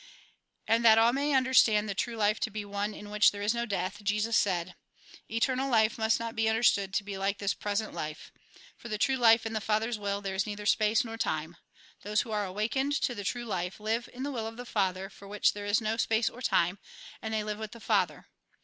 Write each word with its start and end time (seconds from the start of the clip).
And 0.67 0.83
that 0.83 0.97
all 0.97 1.13
may 1.13 1.31
understand 1.35 1.87
the 1.87 1.93
true 1.93 2.15
life 2.17 2.39
to 2.39 2.49
be 2.49 2.65
one 2.65 2.95
in 2.95 3.11
which 3.11 3.29
there 3.31 3.43
is 3.43 3.53
no 3.53 3.67
death, 3.67 4.01
Jesus 4.03 4.35
said:" 4.35 4.73
Eternal 5.29 5.69
life 5.69 5.99
must 5.99 6.19
not 6.19 6.35
be 6.35 6.49
understood 6.49 6.91
to 6.95 7.03
be 7.03 7.19
like 7.19 7.37
this 7.37 7.53
present 7.53 7.93
life. 7.93 8.31
Por 8.79 8.89
the 8.89 8.97
true 8.97 9.15
life 9.17 9.45
in 9.45 9.53
the 9.53 9.61
Father's 9.61 9.99
will, 9.99 10.19
there 10.19 10.33
is 10.33 10.47
neither 10.47 10.65
space 10.65 11.05
nor 11.05 11.17
time. 11.17 11.55
Those 12.01 12.21
who 12.21 12.31
are 12.31 12.45
awakened 12.45 12.93
to 12.93 13.13
the 13.13 13.23
true 13.23 13.45
life, 13.45 13.79
live 13.79 14.09
in 14.11 14.23
the 14.23 14.31
will 14.31 14.47
of 14.47 14.57
the 14.57 14.65
Fatlier, 14.65 15.11
for 15.11 15.27
which 15.27 15.53
there 15.53 15.67
is 15.67 15.79
no 15.81 15.97
space 15.97 16.31
nor 16.31 16.41
time; 16.41 16.79
and 17.21 17.31
they 17.31 17.43
live 17.43 17.59
with 17.59 17.69
the 17.71 17.79
Father. 17.79 18.25